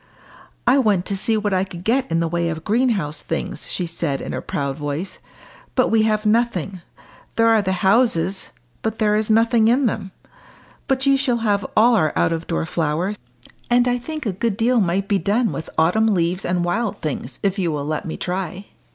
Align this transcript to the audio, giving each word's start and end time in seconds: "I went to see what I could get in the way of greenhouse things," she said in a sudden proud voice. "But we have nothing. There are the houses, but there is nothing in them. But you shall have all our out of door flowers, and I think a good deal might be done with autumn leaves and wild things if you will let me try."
"I 0.65 0.79
went 0.79 1.05
to 1.05 1.15
see 1.15 1.37
what 1.37 1.53
I 1.53 1.63
could 1.63 1.83
get 1.83 2.09
in 2.11 2.21
the 2.21 2.27
way 2.27 2.49
of 2.49 2.63
greenhouse 2.63 3.19
things," 3.19 3.69
she 3.71 3.85
said 3.85 4.19
in 4.19 4.33
a 4.33 4.37
sudden 4.37 4.47
proud 4.47 4.75
voice. 4.77 5.19
"But 5.75 5.89
we 5.91 6.01
have 6.01 6.25
nothing. 6.25 6.81
There 7.35 7.47
are 7.47 7.61
the 7.61 7.71
houses, 7.85 8.49
but 8.81 8.97
there 8.97 9.15
is 9.15 9.29
nothing 9.29 9.67
in 9.67 9.85
them. 9.85 10.09
But 10.87 11.05
you 11.05 11.17
shall 11.17 11.37
have 11.45 11.67
all 11.77 11.93
our 11.95 12.13
out 12.15 12.31
of 12.31 12.47
door 12.47 12.65
flowers, 12.65 13.19
and 13.69 13.87
I 13.87 13.99
think 13.99 14.25
a 14.25 14.33
good 14.33 14.57
deal 14.57 14.81
might 14.81 15.07
be 15.07 15.19
done 15.19 15.51
with 15.51 15.69
autumn 15.77 16.07
leaves 16.07 16.45
and 16.45 16.65
wild 16.65 16.99
things 17.01 17.39
if 17.43 17.59
you 17.59 17.71
will 17.71 17.85
let 17.85 18.07
me 18.07 18.17
try." 18.17 18.65